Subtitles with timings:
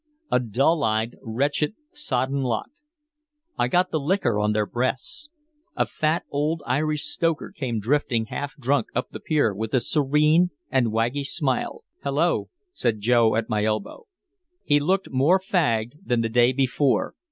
[0.31, 2.71] A dull eyed, wretched, sodden lot.
[3.55, 5.29] I got the liquor on their breaths.
[5.75, 10.49] A fat old Irish stoker came drifting half drunk up the pier with a serene
[10.71, 11.83] and waggish smile.
[12.01, 14.05] "Hello," said Joe at my elbow.
[14.63, 17.13] He looked more fagged than the day before.